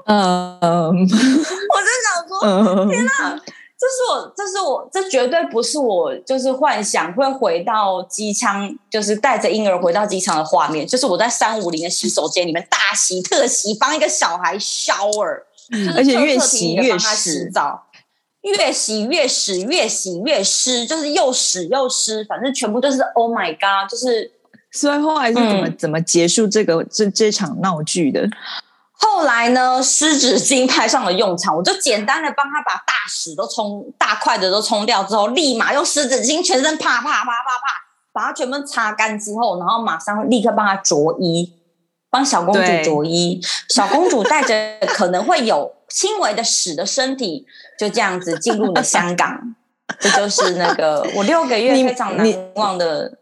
[0.07, 0.61] 嗯，
[0.94, 3.40] 我就想说，嗯、天哪！
[3.76, 10.87] 这是我，这是我，这绝对不是我，就是幻想会回到机舱，就是带着婴儿回到机舱的画面。
[10.87, 15.42] 就是我在三五零的洗手间里面大洗特洗，帮一个小孩 shower，
[15.96, 17.50] 而且越洗越湿，
[18.42, 23.90] 越洗越屎，越洗越湿，就是又屎又湿，反正全部都是 Oh my God！
[23.90, 24.30] 就是
[24.70, 28.28] 所以后来是怎么、嗯、怎么结束这个这这场闹剧的？
[29.14, 41.53] 后来呢，湿纸巾派上了用场，我就简单的帮他把大屎都冲大块的都冲掉之后，立马用湿纸巾全身啪啪啪啪啪，把它全部擦干之后，然后马上立刻帮他着衣，
[42.11, 43.40] 帮小公主着衣。
[43.68, 47.46] 小公主带着可能会有轻微的屎的身体，
[47.79, 49.55] 就这样子进入了香港。
[50.00, 53.18] 这就是那个我六个月非常难忘的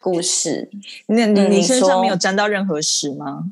[0.00, 0.68] 故事。
[1.06, 3.44] 你你你身上没有沾到任何屎吗？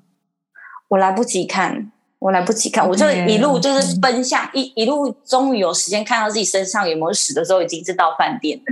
[0.89, 8.65] 我来不及看，我来不及看，我就一路就是奔向一一路，终于有时间看到自己身上有没有屎的时候，已经是到饭店了。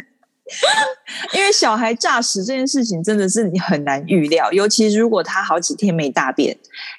[1.32, 6.54] 因为小孩诈屎这件事情真的是你很难预料，尤其如果他好几天没大便，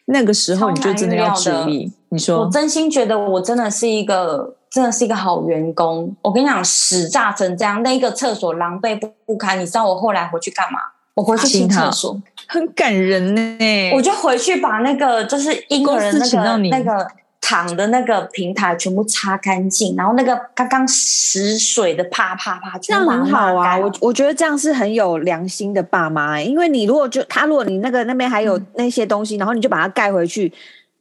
[0.06, 1.92] 那个时候你就真的要注意。
[2.10, 6.16] 你说，我真心觉得我真的是一个真的是一个好员工。
[6.24, 9.60] 我跟你讲，屎炸成这样，那个厕所狼狈不不堪。
[9.60, 10.80] 你知道我后来回去干嘛？
[11.16, 13.92] 我回去清厕所，很感人呢。
[13.94, 17.08] 我就回去把那个就是婴儿那个那个。
[17.46, 23.78] 躺的那个平台全部擦干净，然后那个刚刚食水的啪啪啪，这样很好啊！
[23.78, 30.52] 我我觉得这样是很有良心的爸妈，因为你如果就他如果你那个那边还有那些东西，嗯、然后你就把它盖回去。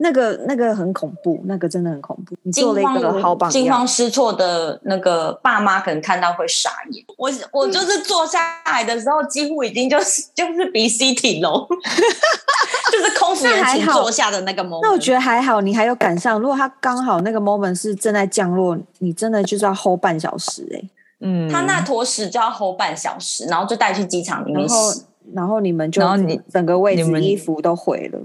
[0.03, 2.35] 那个那个很恐怖，那个真的很恐怖。
[2.43, 7.05] 你做了一个好榜样，惊慌失措的那个爸妈可能看到会傻眼。
[7.17, 11.67] 我我就是坐下来的时候，几乎已经就是就是比 City 楼，
[12.91, 14.81] 就是空服员请坐下的那个 moment。
[14.83, 16.39] 那我觉得还好，你还有赶上。
[16.41, 20.91] 如果他刚好那个 moment 是正在降落，你真的就是要 hold 半小时哎、欸。
[21.21, 24.93] 嗯，他那坨屎就要 hold 半小时，然后就带去机场里面洗，然后
[25.35, 28.19] 然后你们就然后你整个位置衣服都毁了。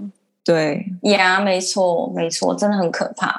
[0.48, 3.38] 对呀，没错，没错，真的很可怕。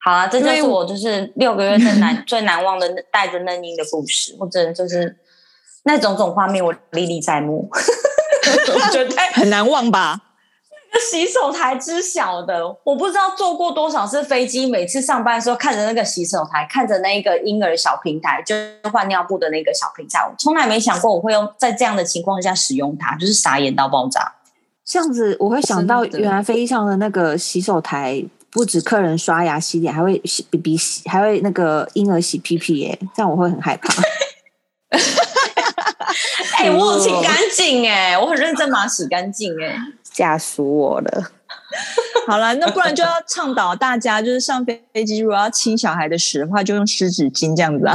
[0.00, 4.34] 好啊，这就是我就是六个月最难最难忘的带着嫩婴的故事。
[4.40, 5.16] 我真的就是
[5.84, 7.70] 那种种画面，我历历在目。
[7.70, 10.20] 我觉得很难忘吧？
[10.92, 14.66] 那个洗手台之小的，我不知道坐过多少次飞机。
[14.68, 24.34] 每次上班的时候，看着那个洗手台，看着那个婴儿小平台，就是换尿布的那个小平台，我从来没想过我会用在这样的情况下使用它，就是傻眼到爆炸。
[24.88, 32.98] 这样子我会想到，原来飞机上的那个洗手台不止客人刷牙洗脸，还会洗 BB 洗，还会那个婴儿洗屁屁耶。
[33.14, 33.92] 这样我会很害怕。
[36.56, 41.30] 哎、欸，我有清干净哎，我很认真把它洗干净哎，吓死我了。
[42.26, 47.94] 好了，那不然就要倡导大家，就是上飞机如果要清小孩的屎的话，就用湿纸巾这样子啊。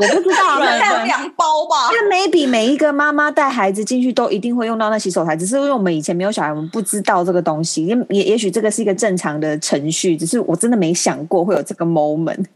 [0.00, 1.90] 我不知道， 还有两包吧。
[1.92, 7.86] 那 maybe 每一个妈妈带孩子进去都一定会用到那洗手台，只是因为我们以前没有小孩，我们不知道这个东西。
[7.86, 12.46] 也也也许这个是一个正常的程序，只是我真的没想过会有这个 moment。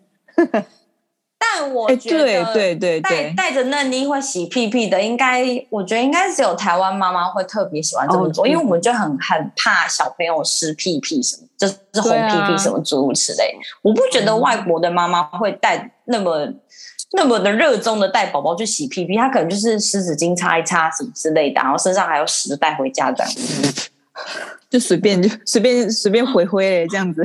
[1.38, 13.44] 但我觉得，对对对带带着嫩妮会洗屁屁的，应该我觉得应该只有台湾妈妈会特别喜欢这么做，哦、因为我们就很很怕小朋友湿屁屁什么，就是红屁屁什么诸如此类。
[13.44, 16.48] 啊、我不觉得外国的妈妈会带那么。
[17.16, 23.33] 那么的热衷的带宝宝去洗屁屁，他可能就是湿纸巾擦一擦什么之类的，然后身上还有屎带回家这样，
[24.68, 27.22] 就随便就随便随便回回这样子，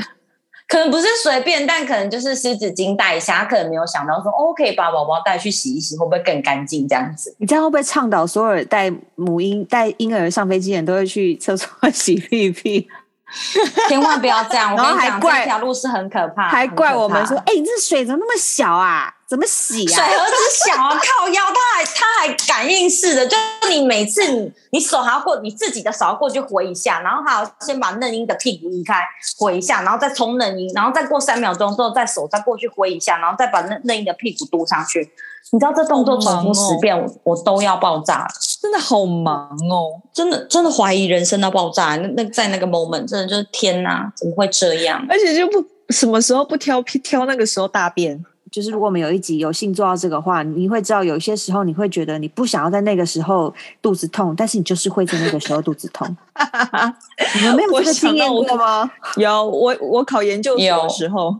[0.67, 7.36] 可能不是随便，但可能就是湿纸巾带一下，他可能没有想到说哦，可以把宝宝带去洗一洗，会不会更干净这样子？
[7.39, 12.88] 你这样会不会倡导所有带母婴带婴儿上飞机的人都会去厕所 洗屁屁？
[13.88, 14.75] 千万不要这样！
[14.75, 19.13] 我跟你讲，这条路是很可怕，还怪我们说，哎、欸，你这水怎么那么小啊？
[19.29, 19.95] 怎么洗啊？
[19.95, 20.33] 水盒子
[20.65, 29.03] 小啊，靠腰，它还它还感应式的，就是你每次你你手还要过你自己的手要过去回一下，然后还要先把嫩婴的屁股移开
[29.37, 35.11] 回一下，然后再冲嫩婴，然后再过三秒钟之后再手再过去回一下，然后再把嫩嫩婴的屁股嘟上去。
[35.51, 38.27] 你知道这动作重复十遍，我我都要爆炸了，
[38.61, 41.95] 真的好忙哦，真的真的怀疑人生到爆炸。
[41.97, 45.03] 那那在那个 moment，真的就是天哪，怎么会这样？
[45.09, 56.07] 而且就不什么时候不挑挑那个时候大便，就是如果我们有一集有幸做到这个话，你会知道有些时候你会觉得你不想要在那个时候肚子痛，但是你就是会在那个时候肚子痛。
[57.35, 58.91] 你们没有这个经验过吗？
[59.17, 61.35] 有，我我考研究所的时候。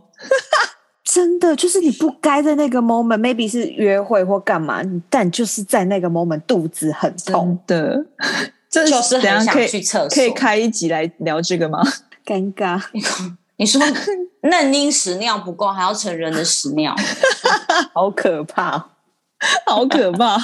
[1.02, 8.06] 真的就是你不该在那个 moment，maybe 是约会或干嘛，但就是在那个 moment 肚子很痛的，
[8.70, 10.10] 这就是很想去厕所。
[10.10, 11.82] 可以开一集来聊这个吗？
[12.24, 12.80] 尴尬，
[13.60, 13.78] 你说
[14.48, 16.96] 嫩婴屎尿不够，还要成人的屎尿，
[17.92, 18.78] 好可怕，
[19.66, 20.38] 好可怕。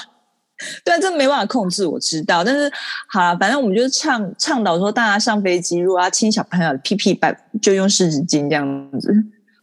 [0.84, 2.44] 对啊，这没办法控制，我知道。
[2.44, 2.70] 但是
[3.08, 7.18] 好了，反正我们就是倡倡导说，大家上飞机如果要亲小朋友的屁屁，
[7.62, 9.10] 就用湿纸巾这样子。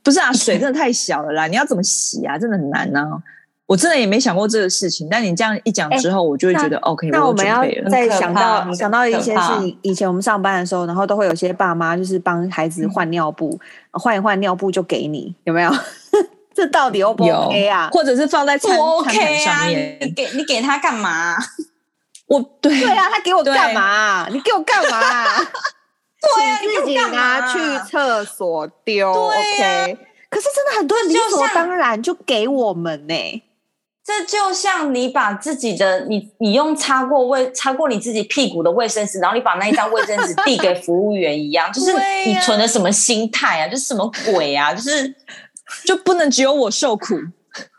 [0.03, 1.45] 不是啊，水真的太小了啦！
[1.45, 2.37] 你要怎么洗啊？
[2.39, 3.21] 真的很难呢、啊。
[3.65, 7.07] 我真的也没想过这个事情，但你这样一讲之后，我就会觉得 OK。
[7.09, 13.59] 那我们要再想到想到一些事，以前我们上班的时候，然后都会有些爸妈就是帮孩子换尿布，
[13.91, 15.71] 换、嗯、一换尿布就给你，有没有？
[16.53, 17.89] 这到底 O 不 OK 啊？
[17.91, 19.97] 或者是放在餐不 OK 餐上面？
[20.01, 21.35] 你给你给他干嘛？
[22.27, 24.27] 我对对啊，他给我干嘛？
[24.29, 25.37] 你给我干嘛？
[26.21, 27.59] 对啊，自己拿去
[27.89, 29.97] 厕所丢，OK。
[30.29, 33.43] 可是真的很多人理所当然就给我们呢、欸。
[34.05, 41.93] 这就像你把自己的你你用擦过卫擦过你自己屁股的卫生纸，然后你把那一张卫生纸递给服务员一样， 就是
[42.25, 43.67] 你存的什么心态啊？
[43.67, 44.73] 就是什么鬼啊？
[44.73, 45.15] 就是
[45.85, 47.15] 就不能只有我受苦，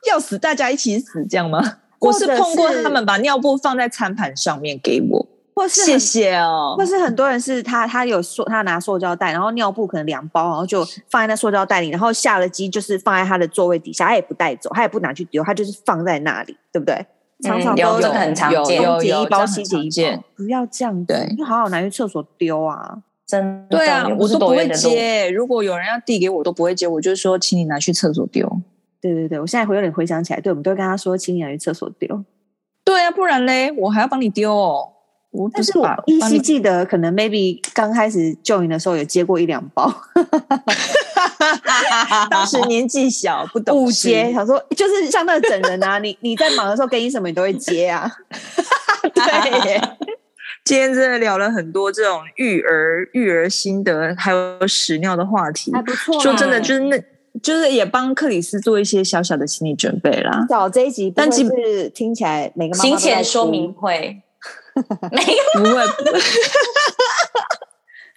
[0.09, 1.79] 要死大家一起死这样吗？
[2.01, 5.27] 我是碰过他们把尿布放在餐盘上面给我。
[5.55, 17.07] 或是谢谢哦，或是很多人是他他有塑他拿塑胶袋，然后尿布可能两包，然后就放在那塑胶袋里，然后下了机就是放在他的座位底下，他也不带走，他也不拿去丢，他就是放在那里，对不对？
[17.43, 22.97] 常常都有，真的很常见，有有一包洗洁精，不要这样，对，就好好拿去厕所丢啊，
[23.27, 25.31] 真对啊，我都不会接。
[25.31, 28.49] 如果有人要递给我，都不会接，我就说，请你拿去厕所丢。
[29.01, 32.25] 对对对，我现在回有点回想起来，对，我们都会跟他说，请你拿去厕所丢。
[32.85, 34.89] 对啊，不然嘞，我还要帮你丢哦。
[35.35, 39.93] 我但是我依稀记得，可能 maybe 刚开始 join 的时候有接过一两包，
[42.30, 48.09] 当时年纪小不懂误接，想说就是像那个整人啊，你你在忙的时候给你什么你都会接啊。
[49.12, 49.80] 对，
[50.64, 56.20] 今天真的聊了很多这种育儿育儿心得，还有屎尿的话题，还不错。
[56.20, 56.97] 说真的，就是那，
[57.43, 60.47] 就是也帮克里斯做一些小小的心理准备啦。
[60.49, 64.20] 找这一集，但其实听起来每个行前说明会。
[65.12, 65.83] 没有，不会，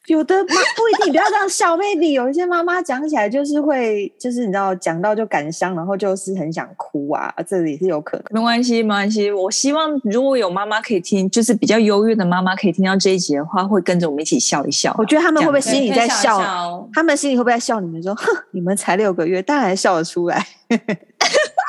[0.07, 8.23] 有的妈不一定，不要这样笑，maybe 有一些妈妈讲起来就是会，就是你知道，讲到就感伤，然后就是很想哭啊，这里是有可能。
[8.31, 9.29] 没关系，没关系。
[9.29, 14.95] 我希望如果有妈妈可以听，就是比较忧郁的妈妈可以听到这一集的话，会跟着我们一起笑一笑。
[14.97, 16.39] 我觉得他们会不会心里在笑？
[16.39, 17.81] 笑他们心里会不会在笑？
[17.81, 20.47] 你们说，哼， 你们才六个月，当然笑得出来。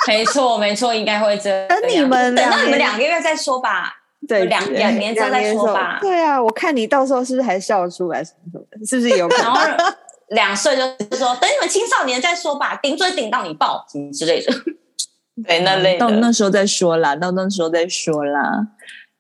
[0.07, 1.69] 没错，没错，应该会这样。
[1.69, 3.98] 等你们，等到你们两个月再说吧。
[4.27, 5.99] 对，两两年之后再说吧。
[6.03, 8.87] 对啊，我看你到时候是不是还笑得出来什么什么的？
[8.87, 9.55] 是不是有可能？
[9.55, 9.95] 然后
[10.31, 10.83] 两岁就
[11.17, 14.53] 说等你们青少年再说吧，顶嘴顶到你爆什么之类的。
[15.47, 18.67] 对，那类到那时候再说啦，到那时候再说啦。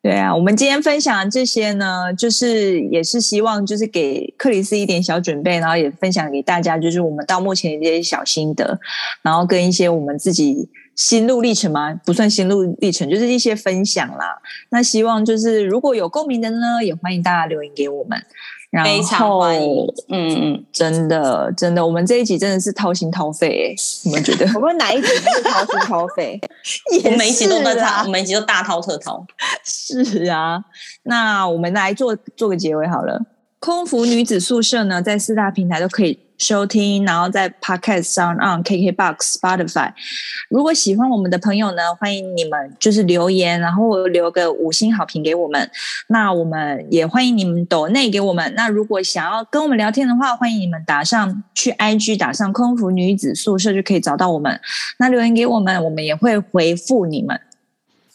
[0.02, 8.78] 对啊，我们今天分享的这些呢，就是也是希望就是给克里斯一点小准备，然后也分享给大家，就是我们到目前的一些小心得，
[9.22, 10.68] 然后跟一些我们自己。
[10.98, 11.94] 心路历程吗？
[12.04, 14.36] 不算心路历程，就是一些分享啦。
[14.70, 18.20] 那希望就是如果有共鸣的呢，也欢迎大家留言给我们。
[18.70, 23.74] 然后非常欢迎，嗯嗯，真的真的，我们这一集真的是掏心掏肺，
[24.04, 24.44] 你们觉得？
[24.56, 26.38] 我们哪一集不是掏心掏肺？
[27.06, 29.24] 我每一集都在掏，我每一集都大掏特掏。
[29.64, 30.62] 是啊，
[31.04, 33.18] 那我们来做做个结尾好了。
[33.60, 39.92] 空服女子宿舍呢，在四大平台都可以收听，然后在 Podcast 上、on KKBox、Spotify。
[40.48, 45.68] 如果喜欢我们的朋友呢，欢迎你们就是留言，然后留个五星好评给我们。
[46.06, 48.54] 那我们也欢迎你们抖内给我们。
[48.54, 54.60] 那如果想要跟我们聊天的话，欢迎你们打上去 IG 打上空服女子宿舍就可以找到我们。
[54.98, 57.40] 那留言给我们，我们也会回复你们。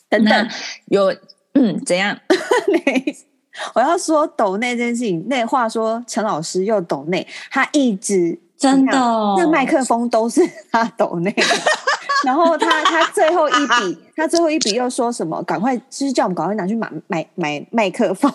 [0.08, 0.50] 等等，
[0.86, 1.14] 有
[1.54, 2.18] 嗯怎样？
[3.74, 8.92] 我要说抖内这件事情，那话说陈老师又抖内，他一直真的，
[9.38, 10.42] 那麦克风都是
[10.72, 11.34] 他抖内，
[12.24, 15.42] 然后他他最后一笔，他最后一笔又说什么？
[15.44, 18.32] 赶快就是叫我们赶快拿去买买买麦克风，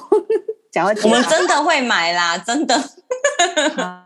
[0.71, 2.75] 讲我们真的会买啦，真的。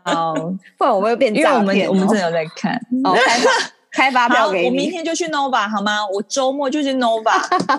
[0.03, 0.33] 好，
[0.77, 3.51] 不然我们又变因为我们我们真的有在看，哦、开发
[3.91, 6.05] 开发票给你，我明天就去 Nova 好吗？
[6.07, 7.33] 我周末就去 Nova。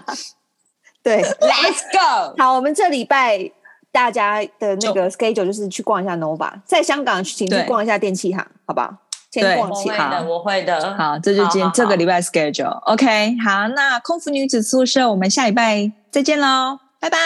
[1.04, 2.34] 对，Let's go。
[2.36, 3.48] 好，我们这礼拜
[3.92, 8.92] 大家的那个 schedule 就是去逛一下 Nova，在香港请去逛一下电器行，好不好？
[9.30, 10.94] 先逛起好，我会的。
[10.96, 12.78] 好，这就今天这个礼拜 schedule。
[12.84, 17.18] OK，好，那空服女子宿舍，我们下礼拜再见喽，拜拜，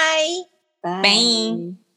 [0.80, 1.87] 拜。